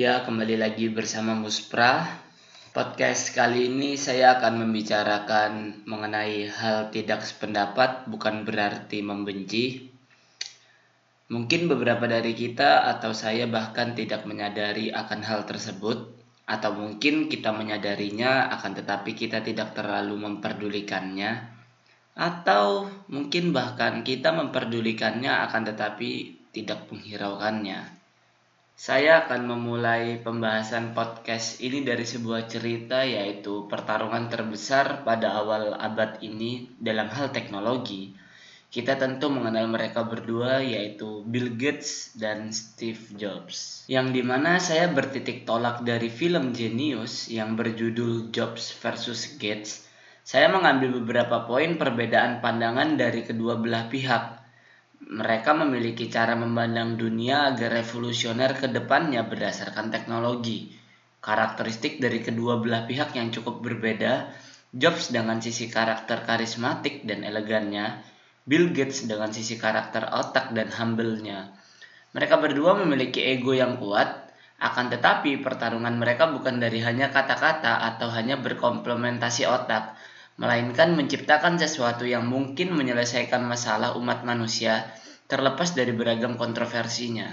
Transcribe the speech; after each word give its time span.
Ya, 0.00 0.24
kembali 0.24 0.56
lagi 0.56 0.88
bersama 0.88 1.36
Muspra. 1.36 2.08
Podcast 2.72 3.36
kali 3.36 3.68
ini 3.68 4.00
saya 4.00 4.40
akan 4.40 4.64
membicarakan 4.64 5.84
mengenai 5.84 6.48
hal 6.48 6.88
tidak 6.88 7.20
sependapat 7.20 8.08
bukan 8.08 8.48
berarti 8.48 9.04
membenci. 9.04 9.92
Mungkin 11.28 11.68
beberapa 11.68 12.08
dari 12.08 12.32
kita 12.32 12.88
atau 12.96 13.12
saya 13.12 13.44
bahkan 13.44 13.92
tidak 13.92 14.24
menyadari 14.24 14.88
akan 14.88 15.20
hal 15.20 15.44
tersebut 15.44 16.16
atau 16.48 16.70
mungkin 16.72 17.28
kita 17.28 17.52
menyadarinya 17.52 18.48
akan 18.56 18.80
tetapi 18.80 19.12
kita 19.12 19.44
tidak 19.44 19.76
terlalu 19.76 20.16
memperdulikannya 20.16 21.44
atau 22.16 22.88
mungkin 23.12 23.52
bahkan 23.52 24.00
kita 24.00 24.32
memperdulikannya 24.32 25.44
akan 25.44 25.62
tetapi 25.68 26.40
tidak 26.56 26.88
menghiraukannya. 26.88 27.99
Saya 28.80 29.28
akan 29.28 29.44
memulai 29.44 30.24
pembahasan 30.24 30.96
podcast 30.96 31.60
ini 31.60 31.84
dari 31.84 32.00
sebuah 32.00 32.48
cerita 32.48 33.04
yaitu 33.04 33.68
pertarungan 33.68 34.32
terbesar 34.32 35.04
pada 35.04 35.36
awal 35.36 35.76
abad 35.76 36.16
ini 36.24 36.64
dalam 36.80 37.12
hal 37.12 37.28
teknologi. 37.28 38.16
Kita 38.72 38.96
tentu 38.96 39.28
mengenal 39.28 39.68
mereka 39.68 40.08
berdua 40.08 40.64
yaitu 40.64 41.20
Bill 41.28 41.60
Gates 41.60 42.16
dan 42.16 42.56
Steve 42.56 43.04
Jobs. 43.20 43.84
Yang 43.84 44.16
di 44.16 44.22
mana 44.24 44.56
saya 44.56 44.88
bertitik 44.88 45.44
tolak 45.44 45.84
dari 45.84 46.08
film 46.08 46.56
Genius 46.56 47.28
yang 47.28 47.60
berjudul 47.60 48.32
Jobs 48.32 48.72
versus 48.80 49.36
Gates. 49.36 49.84
Saya 50.24 50.48
mengambil 50.48 51.04
beberapa 51.04 51.44
poin 51.44 51.76
perbedaan 51.76 52.40
pandangan 52.40 52.96
dari 52.96 53.28
kedua 53.28 53.60
belah 53.60 53.92
pihak 53.92 54.39
mereka 55.08 55.56
memiliki 55.56 56.12
cara 56.12 56.36
memandang 56.36 57.00
dunia 57.00 57.48
agar 57.48 57.80
revolusioner 57.80 58.52
ke 58.52 58.68
depannya 58.68 59.24
berdasarkan 59.24 59.88
teknologi. 59.88 60.76
Karakteristik 61.24 62.00
dari 62.00 62.20
kedua 62.20 62.60
belah 62.60 62.84
pihak 62.84 63.16
yang 63.16 63.32
cukup 63.32 63.64
berbeda, 63.64 64.28
Jobs 64.70 65.10
dengan 65.10 65.42
sisi 65.42 65.66
karakter 65.66 66.22
karismatik 66.22 67.02
dan 67.02 67.26
elegannya, 67.26 68.06
Bill 68.46 68.70
Gates 68.70 69.02
dengan 69.02 69.34
sisi 69.34 69.58
karakter 69.58 70.06
otak 70.14 70.54
dan 70.54 70.70
humble-nya. 70.70 71.50
Mereka 72.14 72.38
berdua 72.38 72.78
memiliki 72.78 73.18
ego 73.18 73.50
yang 73.50 73.82
kuat, 73.82 74.30
akan 74.62 74.86
tetapi 74.94 75.42
pertarungan 75.42 75.98
mereka 75.98 76.30
bukan 76.30 76.62
dari 76.62 76.78
hanya 76.86 77.10
kata-kata 77.10 77.82
atau 77.82 78.14
hanya 78.14 78.38
berkomplementasi 78.38 79.50
otak, 79.50 79.98
melainkan 80.40 80.96
menciptakan 80.96 81.60
sesuatu 81.60 82.08
yang 82.08 82.24
mungkin 82.24 82.72
menyelesaikan 82.72 83.44
masalah 83.44 83.92
umat 84.00 84.24
manusia 84.24 84.88
terlepas 85.28 85.76
dari 85.76 85.92
beragam 85.92 86.40
kontroversinya. 86.40 87.28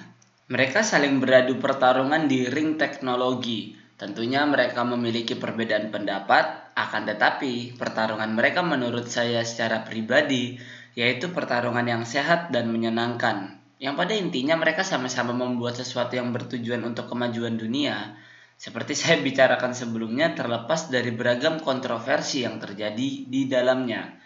Mereka 0.51 0.83
saling 0.83 1.23
beradu 1.23 1.55
pertarungan 1.55 2.27
di 2.27 2.51
ring 2.51 2.75
teknologi. 2.75 3.79
Tentunya 3.97 4.43
mereka 4.45 4.83
memiliki 4.85 5.33
perbedaan 5.39 5.89
pendapat, 5.89 6.75
akan 6.77 7.03
tetapi 7.09 7.79
pertarungan 7.79 8.29
mereka 8.35 8.61
menurut 8.61 9.09
saya 9.09 9.41
secara 9.41 9.81
pribadi 9.87 10.59
yaitu 10.97 11.29
pertarungan 11.29 11.85
yang 11.85 12.03
sehat 12.03 12.49
dan 12.53 12.69
menyenangkan. 12.73 13.57
Yang 13.77 13.95
pada 14.01 14.13
intinya 14.17 14.55
mereka 14.57 14.81
sama-sama 14.81 15.31
membuat 15.31 15.77
sesuatu 15.77 16.17
yang 16.17 16.33
bertujuan 16.33 16.81
untuk 16.81 17.05
kemajuan 17.05 17.53
dunia, 17.53 18.17
seperti 18.57 18.97
saya 18.97 19.21
bicarakan 19.25 19.77
sebelumnya, 19.77 20.33
terlepas 20.33 20.89
dari 20.89 21.13
beragam 21.13 21.61
kontroversi 21.61 22.43
yang 22.43 22.57
terjadi 22.57 23.29
di 23.29 23.41
dalamnya. 23.45 24.17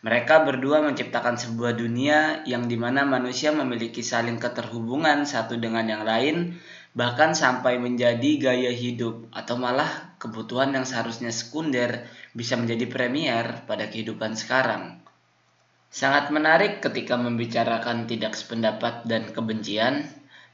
Mereka 0.00 0.48
berdua 0.48 0.80
menciptakan 0.80 1.36
sebuah 1.36 1.76
dunia 1.76 2.40
yang 2.48 2.64
di 2.64 2.76
mana 2.80 3.04
manusia 3.04 3.52
memiliki 3.52 4.00
saling 4.00 4.40
keterhubungan 4.40 5.28
satu 5.28 5.60
dengan 5.60 5.84
yang 5.84 6.08
lain, 6.08 6.56
bahkan 6.96 7.36
sampai 7.36 7.76
menjadi 7.76 8.40
gaya 8.40 8.72
hidup 8.72 9.28
atau 9.28 9.60
malah 9.60 10.16
kebutuhan 10.16 10.72
yang 10.72 10.88
seharusnya 10.88 11.28
sekunder 11.28 12.08
bisa 12.32 12.56
menjadi 12.56 12.88
premier 12.88 13.68
pada 13.68 13.92
kehidupan 13.92 14.40
sekarang. 14.40 15.04
Sangat 15.92 16.32
menarik 16.32 16.80
ketika 16.80 17.18
membicarakan 17.18 18.08
tidak 18.08 18.38
sependapat 18.38 19.04
dan 19.04 19.28
kebencian, 19.34 20.06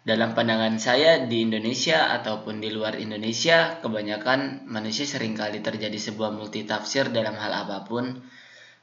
dalam 0.06 0.38
pandangan 0.38 0.78
saya 0.78 1.26
di 1.26 1.42
Indonesia 1.42 2.14
ataupun 2.14 2.62
di 2.62 2.70
luar 2.70 2.94
Indonesia, 2.94 3.82
kebanyakan 3.82 4.70
manusia 4.70 5.02
sering 5.02 5.34
kali 5.34 5.58
terjadi 5.58 5.98
sebuah 5.98 6.30
multitafsir 6.30 7.10
dalam 7.10 7.34
hal 7.34 7.66
apa 7.66 7.82
pun, 7.82 8.22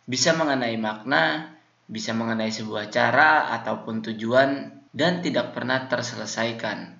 bisa 0.03 0.35
mengenai 0.35 0.75
makna, 0.75 1.55
bisa 1.87 2.11
mengenai 2.11 2.51
sebuah 2.51 2.91
cara 2.91 3.55
ataupun 3.55 4.03
tujuan, 4.11 4.83
dan 4.91 5.23
tidak 5.23 5.55
pernah 5.55 5.87
terselesaikan. 5.87 6.99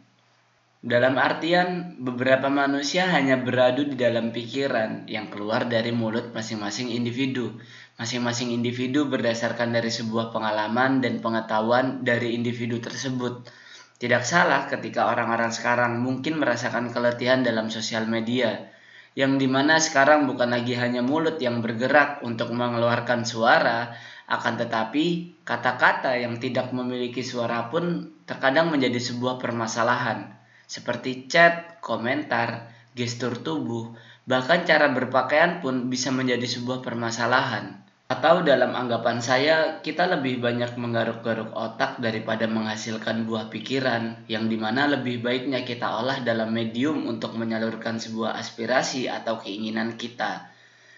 Dalam 0.80 1.20
artian, 1.20 2.00
beberapa 2.00 2.48
manusia 2.48 3.12
hanya 3.12 3.36
beradu 3.36 3.92
di 3.92 4.00
dalam 4.00 4.32
pikiran 4.32 5.04
yang 5.12 5.28
keluar 5.36 5.68
dari 5.68 5.92
mulut 5.92 6.32
masing-masing 6.32 6.96
individu. 6.96 7.60
Masing-masing 8.00 8.56
individu 8.56 9.04
berdasarkan 9.04 9.76
dari 9.76 9.92
sebuah 9.92 10.32
pengalaman 10.32 11.04
dan 11.04 11.20
pengetahuan 11.20 12.08
dari 12.08 12.40
individu 12.40 12.80
tersebut 12.80 13.63
tidak 14.02 14.26
salah 14.26 14.66
ketika 14.68 15.10
orang-orang 15.10 15.54
sekarang 15.54 16.02
mungkin 16.02 16.42
merasakan 16.42 16.90
keletihan 16.90 17.46
dalam 17.46 17.70
sosial 17.70 18.10
media, 18.10 18.74
yang 19.14 19.38
di 19.38 19.46
mana 19.46 19.78
sekarang 19.78 20.26
bukan 20.26 20.50
lagi 20.50 20.74
hanya 20.74 21.06
mulut 21.06 21.38
yang 21.38 21.62
bergerak 21.62 22.26
untuk 22.26 22.50
mengeluarkan 22.50 23.22
suara, 23.22 23.94
akan 24.26 24.54
tetapi 24.58 25.38
kata-kata 25.46 26.18
yang 26.18 26.42
tidak 26.42 26.74
memiliki 26.74 27.22
suara 27.22 27.70
pun 27.70 28.10
terkadang 28.26 28.74
menjadi 28.74 28.98
sebuah 28.98 29.38
permasalahan, 29.38 30.34
seperti 30.66 31.30
chat, 31.30 31.78
komentar, 31.84 32.74
gestur 32.98 33.38
tubuh, 33.38 33.94
bahkan 34.24 34.64
cara 34.64 34.90
berpakaian 34.90 35.60
pun 35.60 35.92
bisa 35.92 36.10
menjadi 36.10 36.48
sebuah 36.48 36.82
permasalahan. 36.82 37.83
Atau 38.04 38.44
dalam 38.44 38.76
anggapan 38.76 39.24
saya, 39.24 39.80
kita 39.80 40.12
lebih 40.12 40.44
banyak 40.44 40.76
menggaruk-garuk 40.76 41.56
otak 41.56 42.04
daripada 42.04 42.52
menghasilkan 42.52 43.24
buah 43.24 43.48
pikiran, 43.48 44.28
yang 44.28 44.52
di 44.52 44.60
mana 44.60 44.92
lebih 44.92 45.24
baiknya 45.24 45.64
kita 45.64 45.88
olah 46.04 46.20
dalam 46.20 46.52
medium 46.52 47.08
untuk 47.08 47.40
menyalurkan 47.40 48.04
sebuah 48.04 48.36
aspirasi 48.36 49.08
atau 49.08 49.40
keinginan 49.40 49.96
kita. 49.96 50.52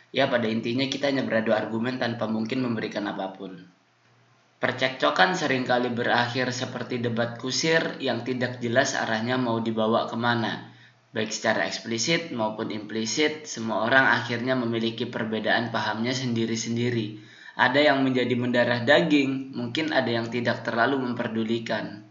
Ya, 0.10 0.26
pada 0.26 0.50
intinya 0.50 0.90
kita 0.90 1.14
hanya 1.14 1.22
beradu 1.22 1.54
argumen 1.54 2.02
tanpa 2.02 2.26
mungkin 2.26 2.66
memberikan 2.66 3.06
apa 3.06 3.38
pun. 3.38 3.54
Percekcokan 4.58 5.38
sering 5.38 5.62
kali 5.62 5.94
berakhir 5.94 6.50
seperti 6.50 6.98
debat 6.98 7.38
kusir 7.38 8.02
yang 8.02 8.26
tidak 8.26 8.58
jelas 8.58 8.98
arahnya 8.98 9.38
mau 9.38 9.62
dibawa 9.62 10.10
ke 10.10 10.18
mana 10.18 10.75
Baik 11.16 11.32
secara 11.32 11.64
eksplisit 11.64 12.36
maupun 12.36 12.76
implisit, 12.76 13.48
semua 13.48 13.88
orang 13.88 14.20
akhirnya 14.20 14.52
memiliki 14.52 15.08
perbedaan 15.08 15.72
pahamnya 15.72 16.12
sendiri-sendiri. 16.12 17.24
Ada 17.56 17.88
yang 17.88 18.04
menjadi 18.04 18.36
mendarah 18.36 18.84
daging, 18.84 19.56
mungkin 19.56 19.96
ada 19.96 20.12
yang 20.12 20.28
tidak 20.28 20.68
terlalu 20.68 21.00
memperdulikan. 21.00 22.04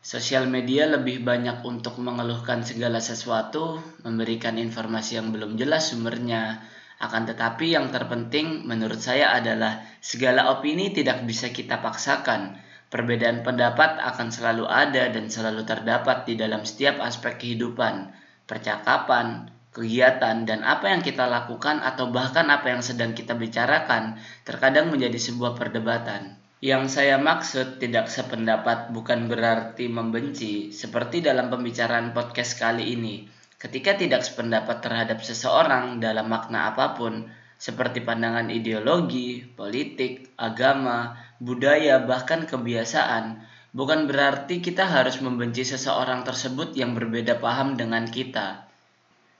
Sosial 0.00 0.48
media 0.48 0.88
lebih 0.88 1.20
banyak 1.28 1.60
untuk 1.60 2.00
mengeluhkan 2.00 2.64
segala 2.64 3.04
sesuatu, 3.04 3.84
memberikan 4.08 4.56
informasi 4.56 5.20
yang 5.20 5.28
belum 5.28 5.60
jelas 5.60 5.92
sumbernya. 5.92 6.64
Akan 7.04 7.28
tetapi 7.28 7.76
yang 7.76 7.92
terpenting 7.92 8.64
menurut 8.64 9.04
saya 9.04 9.36
adalah 9.36 9.84
segala 10.00 10.56
opini 10.56 10.96
tidak 10.96 11.20
bisa 11.28 11.52
kita 11.52 11.84
paksakan. 11.84 12.56
Perbedaan 12.88 13.44
pendapat 13.44 14.00
akan 14.00 14.32
selalu 14.32 14.64
ada 14.64 15.12
dan 15.12 15.28
selalu 15.28 15.68
terdapat 15.68 16.24
di 16.24 16.40
dalam 16.40 16.64
setiap 16.64 16.96
aspek 17.04 17.44
kehidupan 17.44 18.24
percakapan, 18.48 19.52
kegiatan, 19.76 20.48
dan 20.48 20.64
apa 20.64 20.90
yang 20.90 21.04
kita 21.04 21.28
lakukan 21.28 21.84
atau 21.84 22.08
bahkan 22.08 22.48
apa 22.48 22.72
yang 22.72 22.82
sedang 22.82 23.12
kita 23.12 23.36
bicarakan 23.36 24.16
terkadang 24.42 24.88
menjadi 24.88 25.20
sebuah 25.20 25.54
perdebatan. 25.54 26.40
Yang 26.58 26.98
saya 26.98 27.22
maksud 27.22 27.78
tidak 27.78 28.10
sependapat 28.10 28.90
bukan 28.90 29.30
berarti 29.30 29.86
membenci, 29.86 30.74
seperti 30.74 31.22
dalam 31.22 31.52
pembicaraan 31.54 32.10
podcast 32.10 32.58
kali 32.58 32.98
ini. 32.98 33.30
Ketika 33.54 33.94
tidak 33.94 34.26
sependapat 34.26 34.82
terhadap 34.82 35.22
seseorang 35.22 36.02
dalam 36.02 36.26
makna 36.26 36.74
apa 36.74 36.98
pun, 36.98 37.30
seperti 37.58 38.02
pandangan 38.02 38.50
ideologi, 38.50 39.42
politik, 39.42 40.34
agama, 40.34 41.14
budaya, 41.38 42.02
bahkan 42.02 42.46
kebiasaan, 42.46 43.42
bukan 43.72 44.08
berarti 44.08 44.64
kita 44.64 44.88
harus 44.88 45.20
membenci 45.20 45.64
seseorang 45.64 46.24
tersebut 46.24 46.72
yang 46.72 46.96
berbeda 46.96 47.36
paham 47.40 47.76
dengan 47.76 48.08
kita. 48.08 48.68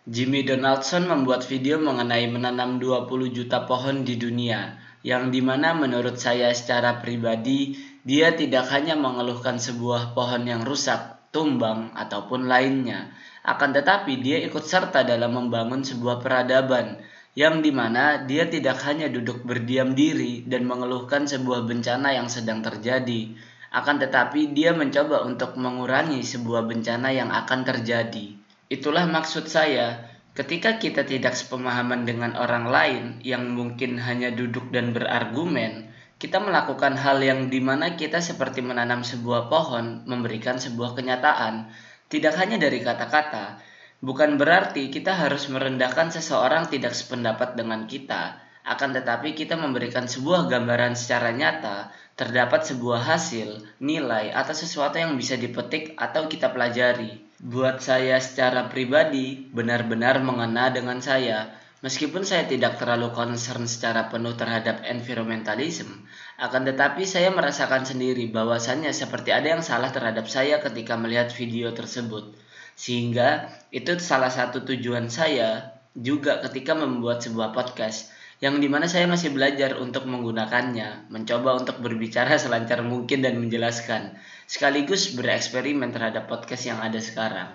Jimmy 0.08 0.40
Donaldson 0.40 1.04
membuat 1.04 1.44
video 1.44 1.76
mengenai 1.76 2.32
menanam 2.32 2.80
20 2.80 3.28
juta 3.28 3.69
pohon 3.69 4.08
di 4.08 4.16
dunia, 4.16 4.80
yang 5.04 5.28
di 5.28 5.44
mana 5.44 5.76
menurut 5.76 6.16
saya 6.16 6.48
secara 6.56 7.04
pribadi, 7.04 7.76
dia 8.08 8.32
tidak 8.32 8.72
hanya 8.72 8.96
mengeluhkan 8.96 9.60
sebuah 9.60 10.16
pohon 10.16 10.48
yang 10.48 10.64
rusak, 10.64 11.28
tumbang, 11.28 11.92
ataupun 11.92 12.48
lainnya, 12.48 13.12
akan 13.44 13.76
tetapi 13.76 14.25
dia 14.25 14.40
ikut 14.48 14.64
serta 14.64 15.04
dalam 15.04 15.36
membangun 15.36 15.84
sebuah 15.84 16.25
peradaban, 16.25 17.04
yang 17.36 17.60
di 17.60 17.69
mana 17.69 18.25
dia 18.25 18.48
tidak 18.48 18.80
hanya 18.88 19.12
duduk 19.12 19.44
berdiam 19.44 19.92
diri 19.92 20.42
dan 20.48 20.64
mengeluhkan 20.64 21.28
sebuah 21.28 21.69
bencana 21.69 22.16
yang 22.16 22.32
sedang 22.32 22.64
terjadi, 22.64 23.36
akan 23.69 24.00
tetapi 24.00 24.56
dia 24.56 24.73
mencoba 24.73 25.29
untuk 25.29 25.56
mengurangi 25.61 26.25
sebuah 26.25 26.65
bencana 26.65 27.12
yang 27.12 27.29
akan 27.29 27.69
terjadi. 27.69 28.32
Itulah 28.73 29.05
maksud 29.05 29.49
saya, 29.49 30.09
ketika 30.32 30.81
kita 30.81 31.05
tidak 31.05 31.37
sepemahaman 31.37 32.09
dengan 32.09 32.37
orang 32.37 32.69
lain 32.69 33.05
yang 33.25 33.53
mungkin 33.53 34.00
hanya 34.00 34.32
duduk 34.32 34.73
dan 34.73 34.97
berargumen, 34.97 35.93
kita 36.19 36.43
melakukan 36.43 36.99
hal 36.99 37.23
yang 37.23 37.47
di 37.47 37.62
mana 37.62 37.94
kita 37.94 38.19
seperti 38.19 38.59
menanam 38.59 39.06
sebuah 39.06 39.47
pohon, 39.47 40.03
memberikan 40.09 40.59
sebuah 40.59 40.99
kenyataan, 40.99 41.71
tidak 42.11 42.35
hanya 42.41 42.59
dari 42.59 42.82
kata-kata, 42.82 43.62
bukan 44.03 44.35
berarti 44.35 44.91
kita 44.91 45.14
harus 45.14 45.47
merendahkan 45.47 46.11
seseorang 46.11 46.67
tidak 46.73 46.97
sependapat 46.97 47.55
dengan 47.55 47.87
kita, 47.87 48.41
akan 48.69 48.91
tetapi 48.99 49.32
kita 49.32 49.55
memberikan 49.56 50.11
sebuah 50.11 50.50
gambaran 50.50 50.99
secara 50.99 51.32
nyata, 51.32 51.94
terdapat 52.19 52.67
sebuah 52.67 53.06
hasil, 53.06 53.79
nilai, 53.79 54.35
atau 54.35 54.50
sesuatu 54.50 54.99
yang 54.99 55.15
bisa 55.15 55.38
dipetik 55.38 55.94
atau 55.94 56.26
kita 56.26 56.50
pelajari. 56.50 57.23
Buat 57.38 57.79
saya 57.79 58.19
secara 58.19 58.67
pribadi, 58.67 59.47
benar-benar 59.55 60.19
mengena 60.19 60.75
dengan 60.75 60.99
saya. 60.99 61.55
Meskipun 61.79 62.26
saya 62.26 62.50
tidak 62.50 62.82
terlalu 62.82 63.15
concern 63.15 63.70
secara 63.70 64.11
penuh 64.11 64.35
terhadap 64.35 64.82
environmentalism, 64.82 66.11
akan 66.43 66.67
tetapi 66.67 67.06
saya 67.06 67.31
merasakan 67.31 67.87
sendiri 67.87 68.26
bahwasannya 68.35 68.91
seperti 68.91 69.31
ada 69.31 69.55
yang 69.55 69.62
salah 69.62 69.94
terhadap 69.94 70.26
saya 70.26 70.59
ketika 70.59 70.99
melihat 70.99 71.31
video 71.31 71.71
tersebut. 71.71 72.35
Sehingga 72.75 73.47
itu 73.71 73.94
salah 74.03 74.35
satu 74.35 74.67
tujuan 74.67 75.06
saya 75.06 75.79
juga 75.94 76.43
ketika 76.43 76.75
membuat 76.75 77.23
sebuah 77.23 77.55
podcast 77.55 78.11
yang 78.38 78.62
di 78.62 78.70
mana 78.70 78.87
saya 78.87 79.11
masih 79.11 79.35
belajar 79.35 79.82
untuk 79.82 80.06
menggunakannya, 80.06 81.11
mencoba 81.11 81.58
untuk 81.58 81.82
berbicara 81.82 82.38
selancar 82.38 82.87
mungkin 82.87 83.19
dan 83.19 83.35
menjelaskan, 83.43 84.14
sekaligus 84.46 85.19
bereksperimen 85.19 85.90
terhadap 85.90 86.31
podcast 86.31 86.70
yang 86.70 86.79
ada 86.79 87.02
sekarang. 87.02 87.50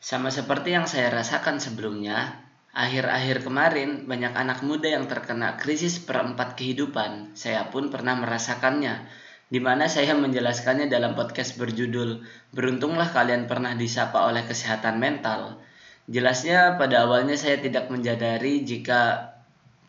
Sama 0.00 0.32
seperti 0.32 0.72
yang 0.72 0.88
saya 0.88 1.12
rasakan 1.12 1.60
sebelumnya, 1.60 2.42
akhir-akhir 2.72 3.44
kemarin 3.44 4.08
banyak 4.08 4.32
anak 4.32 4.64
muda 4.64 4.88
yang 4.88 5.04
terkena 5.04 5.60
krisis 5.60 6.00
perempat 6.00 6.56
kehidupan. 6.56 7.36
Saya 7.36 7.68
pun 7.68 7.92
pernah 7.92 8.16
merasakannya, 8.16 9.04
di 9.52 9.60
mana 9.60 9.84
saya 9.84 10.16
menjelaskannya 10.16 10.88
dalam 10.88 11.12
podcast 11.12 11.60
berjudul 11.60 12.24
Beruntunglah 12.56 13.12
kalian 13.12 13.44
pernah 13.44 13.76
disapa 13.76 14.24
oleh 14.24 14.48
kesehatan 14.48 14.96
mental. 14.96 15.60
Jelasnya 16.08 16.80
pada 16.80 17.04
awalnya 17.04 17.36
saya 17.36 17.60
tidak 17.60 17.92
menjadari 17.92 18.64
jika 18.64 19.32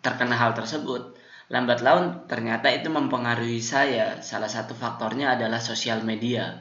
terkena 0.03 0.35
hal 0.35 0.51
tersebut. 0.53 1.15
Lambat 1.47 1.79
laun 1.79 2.27
ternyata 2.27 2.67
itu 2.69 2.91
mempengaruhi 2.91 3.63
saya. 3.63 4.19
Salah 4.19 4.51
satu 4.51 4.75
faktornya 4.75 5.39
adalah 5.39 5.63
sosial 5.63 6.03
media. 6.03 6.59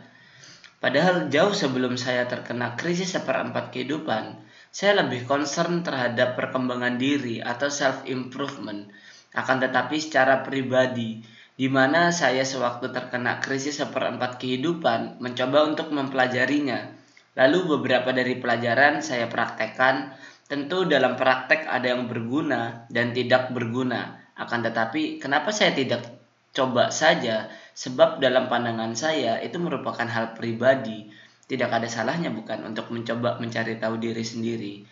Padahal 0.82 1.30
jauh 1.30 1.54
sebelum 1.54 1.94
saya 1.94 2.26
terkena 2.26 2.74
krisis 2.74 3.14
seperempat 3.14 3.70
kehidupan, 3.70 4.42
saya 4.74 5.04
lebih 5.04 5.30
concern 5.30 5.86
terhadap 5.86 6.34
perkembangan 6.34 6.98
diri 6.98 7.38
atau 7.38 7.70
self 7.70 8.02
improvement. 8.10 8.90
Akan 9.30 9.62
tetapi 9.62 10.02
secara 10.02 10.42
pribadi, 10.42 11.22
di 11.54 11.68
mana 11.70 12.10
saya 12.10 12.42
sewaktu 12.42 12.90
terkena 12.90 13.38
krisis 13.38 13.78
seperempat 13.78 14.42
kehidupan 14.42 15.22
mencoba 15.22 15.70
untuk 15.70 15.94
mempelajarinya. 15.94 16.98
Lalu 17.38 17.78
beberapa 17.78 18.12
dari 18.12 18.36
pelajaran 18.36 19.00
saya 19.00 19.30
praktekkan 19.30 20.12
Tentu 20.52 20.84
dalam 20.84 21.16
praktek 21.16 21.64
ada 21.64 21.96
yang 21.96 22.12
berguna 22.12 22.84
dan 22.93 23.16
tidak 23.16 23.56
berguna. 23.56 24.20
Akan 24.37 24.60
tetapi 24.60 25.16
kenapa 25.16 25.49
saya 25.49 25.72
tidak 25.72 26.04
coba 26.52 26.93
saja? 26.93 27.49
Sebab 27.72 28.20
dalam 28.20 28.52
pandangan 28.52 28.93
saya 28.93 29.40
itu 29.40 29.56
merupakan 29.56 30.04
hal 30.04 30.37
pribadi. 30.37 31.08
Tidak 31.49 31.72
ada 31.72 31.88
salahnya 31.88 32.28
bukan 32.28 32.69
untuk 32.69 32.93
mencoba 32.93 33.40
mencari 33.40 33.81
tahu 33.81 33.96
diri 33.96 34.20
sendiri. 34.20 34.84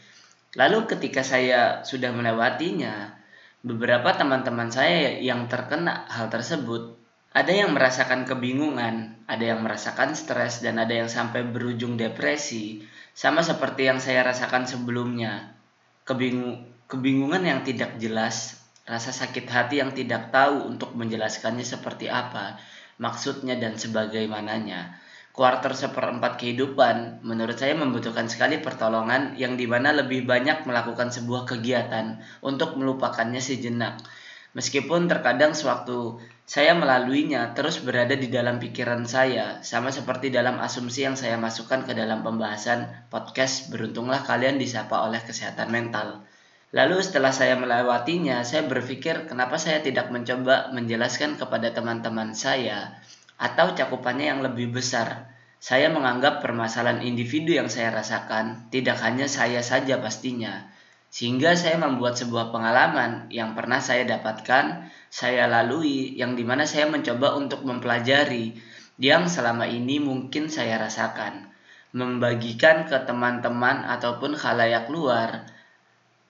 Lalu 0.56 0.88
ketika 0.96 1.20
saya 1.20 1.84
sudah 1.84 2.08
melewatinya, 2.08 3.12
beberapa 3.60 4.16
teman-teman 4.16 4.72
saya 4.72 5.20
yang 5.20 5.44
terkena 5.44 6.08
hal 6.08 6.32
tersebut 6.32 6.96
ada 7.30 7.54
yang 7.54 7.70
merasakan 7.78 8.26
kebingungan, 8.26 9.22
ada 9.30 9.44
yang 9.54 9.62
merasakan 9.62 10.18
stres, 10.18 10.66
dan 10.66 10.82
ada 10.82 10.90
yang 10.90 11.06
sampai 11.06 11.46
berujung 11.46 11.94
depresi, 11.94 12.82
sama 13.14 13.46
seperti 13.46 13.86
yang 13.86 14.02
saya 14.02 14.26
rasakan 14.26 14.66
sebelumnya. 14.66 15.54
Kebingung, 16.02 16.66
kebingungan 16.90 17.46
yang 17.46 17.62
tidak 17.62 18.02
jelas, 18.02 18.58
rasa 18.82 19.14
sakit 19.14 19.46
hati 19.46 19.78
yang 19.78 19.94
tidak 19.94 20.34
tahu 20.34 20.74
untuk 20.74 20.90
menjelaskannya 20.98 21.62
seperti 21.62 22.10
apa, 22.10 22.58
maksudnya 22.98 23.54
dan 23.54 23.78
sebagaimananya. 23.78 24.98
Kuarter 25.30 25.78
seperempat 25.78 26.42
kehidupan 26.42 27.22
menurut 27.22 27.54
saya 27.54 27.78
membutuhkan 27.78 28.26
sekali 28.26 28.58
pertolongan 28.58 29.38
yang 29.38 29.54
di 29.54 29.70
mana 29.70 29.94
lebih 29.94 30.26
banyak 30.26 30.66
melakukan 30.66 31.14
sebuah 31.14 31.46
kegiatan 31.46 32.18
untuk 32.42 32.74
melupakannya 32.74 33.38
sejenak 33.38 34.02
Meskipun 34.50 35.06
terkadang 35.06 35.54
sewaktu 35.54 36.18
saya 36.50 36.74
melaluinya 36.74 37.54
terus 37.54 37.78
berada 37.78 38.18
di 38.18 38.26
dalam 38.26 38.58
pikiran 38.58 39.06
saya, 39.06 39.62
sama 39.62 39.94
seperti 39.94 40.34
dalam 40.34 40.58
asumsi 40.58 41.06
yang 41.06 41.14
saya 41.14 41.38
masukkan 41.38 41.86
ke 41.86 41.94
dalam 41.94 42.26
pembahasan 42.26 42.90
podcast 43.06 43.70
Beruntunglah 43.70 44.26
kalian 44.26 44.58
disapa 44.58 44.98
oleh 45.06 45.22
kesehatan 45.22 45.70
mental. 45.70 46.26
Lalu 46.74 47.06
setelah 47.06 47.30
saya 47.30 47.54
melewatinya, 47.54 48.42
saya 48.42 48.66
berpikir 48.66 49.30
kenapa 49.30 49.62
saya 49.62 49.78
tidak 49.78 50.10
mencoba 50.10 50.74
menjelaskan 50.74 51.38
kepada 51.38 51.70
teman-teman 51.70 52.34
saya 52.34 52.98
atau 53.38 53.70
cakupannya 53.70 54.34
yang 54.34 54.42
lebih 54.42 54.74
besar. 54.74 55.30
Saya 55.62 55.86
menganggap 55.86 56.42
permasalahan 56.42 57.06
individu 57.06 57.54
yang 57.54 57.70
saya 57.70 57.94
rasakan 57.94 58.74
tidak 58.74 58.98
hanya 59.06 59.30
saya 59.30 59.62
saja 59.62 60.02
pastinya, 60.02 60.66
sehingga 61.10 61.58
saya 61.58 61.74
membuat 61.74 62.14
sebuah 62.14 62.54
pengalaman 62.54 63.26
yang 63.34 63.58
pernah 63.58 63.82
saya 63.82 64.06
dapatkan, 64.06 64.86
saya 65.10 65.50
lalui, 65.50 66.14
yang 66.14 66.38
di 66.38 66.46
mana 66.46 66.62
saya 66.62 66.86
mencoba 66.86 67.34
untuk 67.34 67.66
mempelajari 67.66 68.54
yang 69.02 69.26
selama 69.26 69.66
ini 69.66 69.98
mungkin 69.98 70.46
saya 70.46 70.78
rasakan. 70.78 71.50
Membagikan 71.90 72.86
ke 72.86 72.94
teman-teman 73.02 73.82
ataupun 73.90 74.38
khalayak 74.38 74.86
luar, 74.86 75.50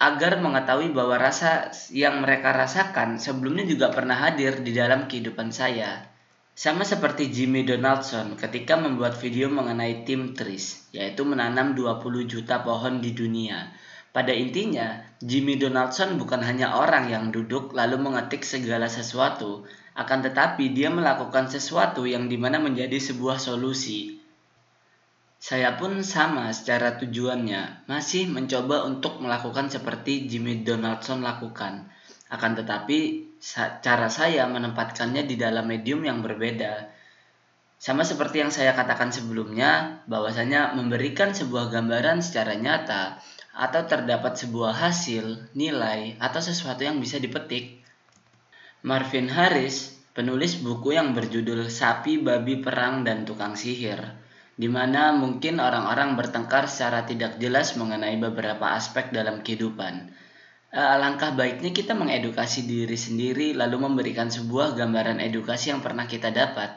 agar 0.01 0.41
mengetahui 0.41 0.97
bahwa 0.97 1.21
rasa 1.21 1.69
yang 1.93 2.25
mereka 2.25 2.57
rasakan 2.57 3.21
sebelumnya 3.21 3.69
juga 3.69 3.93
pernah 3.93 4.17
hadir 4.17 4.65
di 4.65 4.73
dalam 4.73 5.05
kehidupan 5.05 5.53
saya. 5.53 6.09
Sama 6.57 6.89
seperti 6.89 7.29
Jimmy 7.29 7.69
Donaldson 7.69 8.41
ketika 8.41 8.81
membuat 8.81 9.13
video 9.21 9.53
mengenai 9.53 10.09
tim 10.09 10.33
trees, 10.33 10.89
yaitu 10.97 11.29
menanam 11.29 11.77
20 11.77 12.25
juta 12.25 12.65
pohon 12.65 13.05
di 13.05 13.13
dunia. 13.13 13.69
Pada 14.11 14.35
intinya, 14.35 15.07
Jimmy 15.23 15.55
Donaldson 15.55 16.19
bukan 16.19 16.43
hanya 16.43 16.75
orang 16.75 17.07
yang 17.07 17.31
duduk 17.31 17.71
lalu 17.71 17.95
mengetik 17.95 18.43
segala 18.43 18.91
sesuatu, 18.91 19.63
akan 19.95 20.19
tetapi 20.27 20.75
dia 20.75 20.91
melakukan 20.91 21.47
sesuatu 21.47 22.03
yang 22.11 22.27
di 22.27 22.35
mana 22.35 22.59
menjadi 22.59 22.99
sebuah 22.99 23.39
solusi. 23.39 24.19
Saya 25.41 25.79
pun 25.79 26.03
sama 26.03 26.51
secara 26.51 26.99
tujuannya, 26.99 27.87
masih 27.87 28.29
mencoba 28.29 28.85
untuk 28.85 29.23
melakukan 29.23 29.71
seperti 29.71 30.27
Jimmy 30.27 30.67
Donaldson 30.67 31.23
lakukan. 31.23 31.87
Akan 32.29 32.59
tetapi, 32.59 33.31
cara 33.81 34.09
saya 34.13 34.45
menempatkannya 34.51 35.25
di 35.25 35.39
dalam 35.39 35.71
medium 35.71 36.05
yang 36.05 36.21
berbeda. 36.21 36.93
Sama 37.81 38.05
seperti 38.05 38.45
yang 38.45 38.53
saya 38.53 38.77
katakan 38.77 39.09
sebelumnya, 39.09 40.05
bahwasanya 40.05 40.77
memberikan 40.77 41.33
sebuah 41.33 41.73
gambaran 41.73 42.21
secara 42.21 42.53
nyata 42.53 43.17
atau 43.57 43.89
terdapat 43.89 44.37
sebuah 44.37 44.77
hasil, 44.77 45.49
nilai, 45.57 46.21
atau 46.21 46.45
sesuatu 46.45 46.85
yang 46.85 47.01
bisa 47.01 47.17
dipetik. 47.17 47.81
Marvin 48.85 49.33
Harris, 49.33 49.97
penulis 50.13 50.61
buku 50.61 50.93
yang 50.93 51.17
berjudul 51.17 51.73
Sapi, 51.73 52.21
Babi 52.21 52.61
Perang, 52.61 53.01
dan 53.01 53.25
Tukang 53.25 53.57
Sihir, 53.57 54.13
di 54.61 54.69
mana 54.69 55.17
mungkin 55.17 55.57
orang-orang 55.57 56.21
bertengkar 56.21 56.69
secara 56.69 57.09
tidak 57.09 57.41
jelas 57.41 57.81
mengenai 57.81 58.21
beberapa 58.21 58.77
aspek 58.77 59.09
dalam 59.09 59.41
kehidupan. 59.41 60.13
Eh, 60.69 60.77
alangkah 60.77 61.33
baiknya 61.33 61.73
kita 61.73 61.97
mengedukasi 61.97 62.69
diri 62.69 62.95
sendiri 62.95 63.57
lalu 63.57 63.89
memberikan 63.89 64.29
sebuah 64.29 64.77
gambaran 64.77 65.17
edukasi 65.17 65.73
yang 65.73 65.81
pernah 65.81 66.05
kita 66.05 66.29
dapat. 66.29 66.77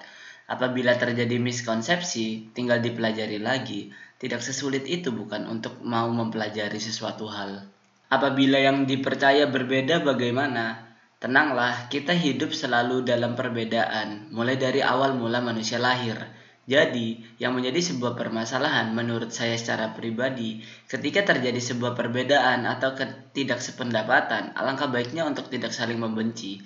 Apabila 0.54 0.94
terjadi 0.94 1.42
miskonsepsi, 1.42 2.54
tinggal 2.54 2.78
dipelajari 2.78 3.42
lagi 3.42 3.90
tidak 4.22 4.40
sesulit 4.40 4.86
itu 4.86 5.10
bukan 5.12 5.50
untuk 5.50 5.82
mau 5.82 6.08
mempelajari 6.08 6.78
sesuatu 6.80 7.26
hal. 7.28 7.66
Apabila 8.14 8.62
yang 8.62 8.86
dipercaya 8.86 9.50
berbeda 9.50 10.00
bagaimana? 10.00 10.94
Tenanglah, 11.18 11.90
kita 11.90 12.14
hidup 12.14 12.54
selalu 12.54 13.02
dalam 13.02 13.34
perbedaan, 13.34 14.30
mulai 14.30 14.56
dari 14.56 14.80
awal 14.80 15.18
mula 15.18 15.42
manusia 15.42 15.82
lahir. 15.82 16.16
Jadi, 16.64 17.20
yang 17.42 17.52
menjadi 17.52 17.84
sebuah 17.84 18.16
permasalahan 18.16 18.96
menurut 18.96 19.36
saya 19.36 19.60
secara 19.60 19.92
pribadi, 19.92 20.64
ketika 20.88 21.28
terjadi 21.28 21.60
sebuah 21.60 21.92
perbedaan 21.92 22.64
atau 22.64 22.96
ketidaksependapatan, 22.96 24.56
alangkah 24.56 24.88
baiknya 24.88 25.28
untuk 25.28 25.52
tidak 25.52 25.76
saling 25.76 26.00
membenci. 26.00 26.64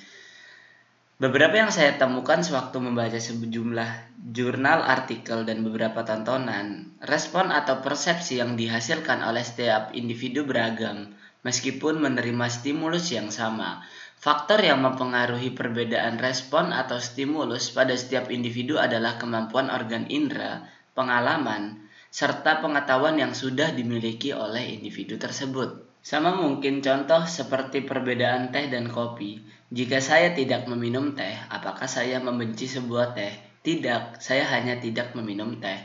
Beberapa 1.17 1.57
yang 1.57 1.73
saya 1.73 1.97
temukan 1.97 2.45
sewaktu 2.45 2.77
membaca 2.77 3.17
sejumlah 3.17 4.21
jurnal, 4.37 4.85
artikel, 4.85 5.49
dan 5.49 5.65
beberapa 5.65 6.05
tontonan, 6.05 6.93
respon 7.01 7.49
atau 7.49 7.81
persepsi 7.81 8.37
yang 8.37 8.53
dihasilkan 8.53 9.25
oleh 9.25 9.41
setiap 9.41 9.97
individu 9.97 10.45
beragam, 10.45 11.17
meskipun 11.41 11.97
menerima 11.97 12.45
stimulus 12.53 13.09
yang 13.09 13.33
sama. 13.33 13.81
Faktor 14.21 14.61
yang 14.61 14.85
mempengaruhi 14.85 15.57
perbedaan 15.57 16.21
respon 16.21 16.69
atau 16.69 17.01
stimulus 17.01 17.73
pada 17.73 17.97
setiap 17.97 18.29
individu 18.29 18.77
adalah 18.77 19.17
kemampuan 19.17 19.73
organ 19.73 20.05
indera, 20.13 20.69
pengalaman, 20.93 21.81
serta 22.13 22.61
pengetahuan 22.61 23.17
yang 23.17 23.33
sudah 23.33 23.73
dimiliki 23.73 24.37
oleh 24.37 24.69
individu 24.69 25.17
tersebut. 25.17 25.81
Sama 26.05 26.37
mungkin 26.37 26.85
contoh 26.85 27.25
seperti 27.25 27.81
perbedaan 27.83 28.53
teh 28.53 28.69
dan 28.69 28.87
kopi. 28.87 29.56
Jika 29.67 29.99
saya 29.99 30.31
tidak 30.31 30.63
meminum 30.71 31.11
teh, 31.11 31.35
apakah 31.51 31.91
saya 31.91 32.23
membenci 32.23 32.71
sebuah 32.71 33.11
teh? 33.11 33.35
Tidak, 33.67 34.15
saya 34.23 34.47
hanya 34.55 34.79
tidak 34.79 35.11
meminum 35.11 35.59
teh. 35.59 35.75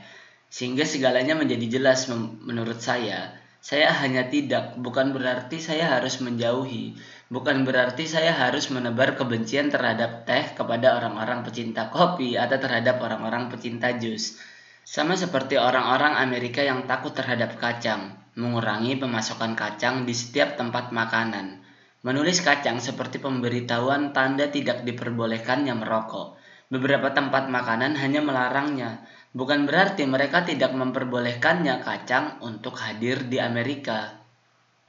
Sehingga 0.47 0.87
segalanya 0.87 1.35
menjadi 1.35 1.67
jelas 1.67 2.07
menurut 2.47 2.79
saya. 2.79 3.35
Saya 3.59 3.91
hanya 3.99 4.31
tidak, 4.31 4.79
bukan 4.79 5.11
berarti 5.11 5.59
saya 5.59 5.99
harus 5.99 6.23
menjauhi. 6.23 6.95
Bukan 7.27 7.67
berarti 7.67 8.07
saya 8.07 8.31
harus 8.31 8.71
menebar 8.71 9.19
kebencian 9.19 9.75
terhadap 9.75 10.31
teh 10.31 10.55
kepada 10.55 11.03
orang-orang 11.03 11.43
pecinta 11.43 11.91
kopi 11.91 12.39
atau 12.39 12.63
terhadap 12.63 13.03
orang-orang 13.03 13.51
pecinta 13.51 13.91
jus. 13.99 14.39
Sama 14.87 15.19
seperti 15.19 15.59
orang-orang 15.59 16.23
Amerika 16.23 16.63
yang 16.63 16.87
takut 16.87 17.15
terhadap 17.19 17.59
kacang 17.59 18.23
mengurangi 18.33 18.97
pemasukan 18.97 19.53
kacang 19.53 20.09
di 20.09 20.15
setiap 20.17 20.57
tempat 20.57 20.89
makanan. 20.89 21.62
Menulis 22.03 22.43
kacang 22.43 22.83
seperti 22.83 23.23
pemberitahuan 23.23 24.11
tanda 24.11 24.51
tidak 24.51 24.83
diperbolehkannya 24.83 25.71
merokok. 25.79 26.35
Beberapa 26.67 27.15
tempat 27.15 27.47
makanan 27.47 27.95
hanya 27.95 28.19
melarangnya, 28.19 29.07
bukan 29.31 29.71
berarti 29.71 30.03
mereka 30.11 30.43
tidak 30.43 30.75
memperbolehkannya 30.75 31.79
kacang 31.87 32.43
untuk 32.43 32.75
hadir 32.83 33.23
di 33.31 33.39
Amerika. 33.39 34.19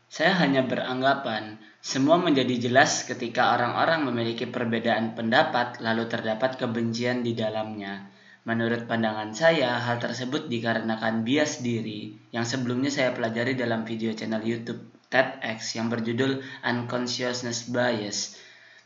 Saya 0.09 0.41
hanya 0.41 0.65
beranggapan 0.65 1.61
semua 1.85 2.17
menjadi 2.17 2.57
jelas 2.57 3.05
ketika 3.05 3.61
orang-orang 3.61 4.09
memiliki 4.09 4.49
perbedaan 4.49 5.13
pendapat 5.13 5.85
lalu 5.85 6.09
terdapat 6.09 6.57
kebencian 6.57 7.21
di 7.21 7.37
dalamnya. 7.37 8.09
Menurut 8.49 8.89
pandangan 8.89 9.37
saya, 9.37 9.77
hal 9.77 10.01
tersebut 10.01 10.49
dikarenakan 10.49 11.21
bias 11.21 11.61
diri 11.61 12.17
yang 12.33 12.49
sebelumnya 12.49 12.89
saya 12.89 13.13
pelajari 13.13 13.53
dalam 13.53 13.85
video 13.85 14.17
channel 14.17 14.41
YouTube 14.41 14.92
TEDx 15.13 15.77
yang 15.77 15.93
berjudul 15.93 16.41
Unconsciousness 16.65 17.69
Bias. 17.69 18.33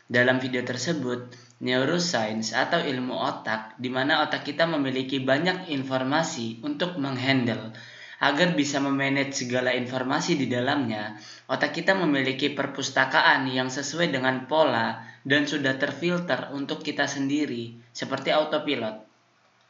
Dalam 0.04 0.36
video 0.36 0.60
tersebut, 0.60 1.32
neuroscience 1.64 2.52
atau 2.52 2.84
ilmu 2.84 3.16
otak 3.16 3.80
di 3.80 3.88
mana 3.88 4.20
otak 4.28 4.44
kita 4.44 4.68
memiliki 4.68 5.24
banyak 5.24 5.72
informasi 5.72 6.60
untuk 6.60 7.00
menghandle 7.00 7.72
agar 8.18 8.52
bisa 8.58 8.82
memanage 8.82 9.46
segala 9.46 9.72
informasi 9.72 10.34
di 10.34 10.50
dalamnya, 10.50 11.16
otak 11.46 11.70
kita 11.70 11.94
memiliki 11.94 12.50
perpustakaan 12.50 13.46
yang 13.46 13.70
sesuai 13.70 14.10
dengan 14.10 14.50
pola 14.50 15.06
dan 15.22 15.46
sudah 15.46 15.78
terfilter 15.78 16.50
untuk 16.50 16.82
kita 16.82 17.06
sendiri, 17.06 17.78
seperti 17.94 18.34
autopilot. 18.34 19.06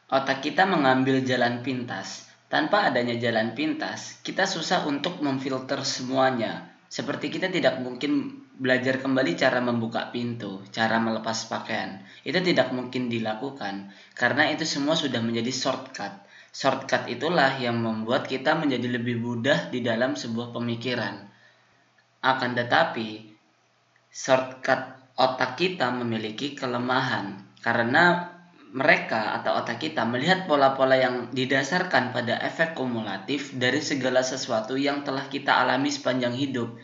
Otak 0.09 0.41
kita 0.41 0.65
mengambil 0.65 1.21
jalan 1.21 1.61
pintas. 1.61 2.28
Tanpa 2.49 2.88
adanya 2.88 3.12
jalan 3.21 3.52
pintas, 3.52 4.25
kita 4.25 4.49
susah 4.49 4.88
untuk 4.88 5.21
memfilter 5.21 5.85
semuanya. 5.85 6.73
Seperti 6.88 7.28
kita 7.28 7.52
tidak 7.52 7.85
mungkin 7.85 8.40
belajar 8.57 9.05
kembali 9.05 9.37
cara 9.37 9.61
membuka 9.61 10.09
pintu, 10.09 10.64
cara 10.73 10.97
melepas 10.97 11.45
pakaian. 11.45 12.00
Itu 12.25 12.40
tidak 12.40 12.73
mungkin 12.73 13.12
dilakukan 13.12 13.93
karena 14.17 14.49
itu 14.49 14.64
semua 14.64 14.97
sudah 14.97 15.21
menjadi 15.21 15.52
shortcut. 15.52 16.25
Shortcut 16.49 17.12
itulah 17.12 17.61
yang 17.61 17.85
membuat 17.85 18.25
kita 18.25 18.57
menjadi 18.57 18.97
lebih 18.97 19.21
mudah 19.21 19.69
di 19.69 19.85
dalam 19.85 20.17
sebuah 20.17 20.57
pemikiran. 20.57 21.28
Akan 22.25 22.57
tetapi, 22.57 23.28
shortcut 24.09 25.12
otak 25.21 25.61
kita 25.61 25.93
memiliki 25.93 26.57
kelemahan 26.57 27.45
karena 27.61 28.38
mereka 28.73 29.41
atau 29.41 29.61
otak 29.61 29.81
kita 29.81 30.05
melihat 30.05 30.45
pola-pola 30.45 30.97
yang 30.97 31.33
didasarkan 31.33 32.13
pada 32.13 32.37
efek 32.45 32.77
kumulatif 32.77 33.57
dari 33.57 33.81
segala 33.81 34.21
sesuatu 34.21 34.77
yang 34.77 35.05
telah 35.05 35.27
kita 35.27 35.57
alami 35.57 35.89
sepanjang 35.89 36.37
hidup 36.37 36.77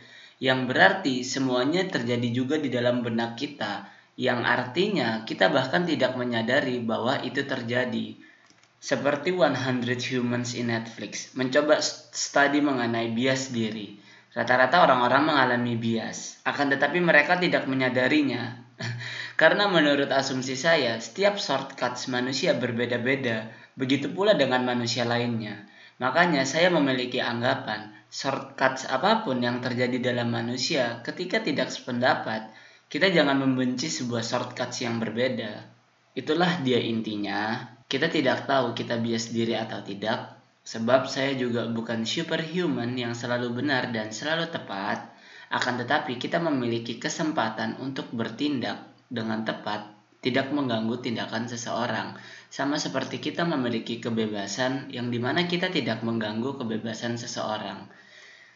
yang 0.43 0.67
berarti 0.67 1.23
semuanya 1.23 1.87
terjadi 1.87 2.29
juga 2.35 2.57
di 2.59 2.69
dalam 2.73 3.00
benak 3.00 3.38
kita 3.38 3.87
yang 4.14 4.47
artinya 4.47 5.26
kita 5.26 5.50
bahkan 5.50 5.87
tidak 5.87 6.14
menyadari 6.14 6.79
bahwa 6.83 7.19
itu 7.23 7.43
terjadi. 7.43 8.14
Seperti 8.85 9.33
100 9.33 9.81
Humans 10.12 10.61
in 10.61 10.69
Netflix 10.69 11.33
mencoba 11.33 11.81
studi 11.81 12.61
mengenai 12.61 13.17
bias 13.17 13.49
diri. 13.49 13.97
Rata-rata 14.35 14.85
orang-orang 14.85 15.33
mengalami 15.33 15.75
bias 15.79 16.43
akan 16.45 16.76
tetapi 16.76 17.00
mereka 17.00 17.41
tidak 17.41 17.64
menyadarinya 17.64 18.63
Karena 19.35 19.67
menurut 19.67 20.14
asumsi 20.14 20.55
saya, 20.55 21.03
setiap 21.03 21.43
shortcuts 21.43 22.07
manusia 22.07 22.55
berbeda-beda, 22.55 23.50
begitu 23.75 24.07
pula 24.14 24.38
dengan 24.38 24.62
manusia 24.62 25.03
lainnya. 25.03 25.67
Makanya 25.99 26.47
saya 26.47 26.71
memiliki 26.71 27.19
anggapan, 27.19 27.91
shortcuts 28.07 28.87
apa 28.87 29.26
pun 29.26 29.43
yang 29.43 29.59
terjadi 29.59 29.99
dalam 30.14 30.31
manusia 30.31 31.03
ketika 31.03 31.43
tidak 31.43 31.75
sependapat, 31.75 32.47
kita 32.87 33.11
jangan 33.11 33.43
membenci 33.43 33.91
sebuah 33.91 34.23
shortcuts 34.23 34.87
yang 34.87 35.03
berbeda. 35.03 35.67
Itulah 36.14 36.62
dia 36.62 36.79
intinya. 36.79 37.59
Kita 37.91 38.07
tidak 38.07 38.47
tahu 38.47 38.71
kita 38.71 39.03
bias 39.03 39.35
diri 39.35 39.59
atau 39.59 39.83
tidak, 39.83 40.38
sebab 40.62 41.11
saya 41.11 41.35
juga 41.35 41.67
bukan 41.67 42.07
superhuman 42.07 42.95
yang 42.95 43.19
selalu 43.19 43.50
benar 43.50 43.91
dan 43.91 44.14
selalu 44.14 44.47
tepat. 44.47 45.11
Akan 45.50 45.75
tetapi 45.75 46.23
kita 46.23 46.38
memiliki 46.38 47.03
kesempatan 47.03 47.83
untuk 47.83 48.14
bertindak 48.14 48.94
dengan 49.11 49.44
tepat 49.44 49.94
tidak 50.25 50.49
mengganggu 50.56 51.04
tindakan 51.04 51.44
seseorang, 51.44 52.16
sama 52.49 52.80
seperti 52.80 53.20
kita 53.20 53.44
memiliki 53.44 54.00
kebebasan 54.00 54.88
yang 54.88 55.12
di 55.12 55.20
mana 55.20 55.44
kita 55.44 55.68
tidak 55.68 56.00
mengganggu 56.00 56.56
kebebasan 56.56 57.20
seseorang. 57.20 57.84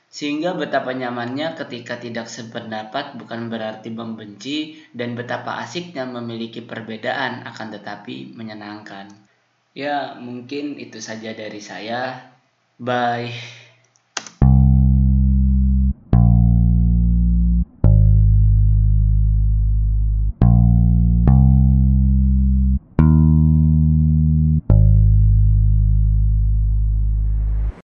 Sehingga 0.08 0.56
betapa 0.56 0.96
nyamannya 0.96 1.52
ketika 1.60 2.00
tidak 2.00 2.32
sependapat 2.32 3.20
bukan 3.20 3.52
berarti 3.52 3.92
membenci 3.92 4.80
dan 4.96 5.12
betapa 5.12 5.60
asiknya 5.60 6.08
memiliki 6.08 6.64
perbedaan 6.64 7.44
akan 7.44 7.68
tetapi 7.76 8.32
menyenangkan. 8.32 9.12
Ya, 9.76 10.16
mungkin 10.16 10.80
itu 10.80 11.04
saja 11.04 11.36
dari 11.36 11.60
saya. 11.60 12.32
Bye. 12.80 13.67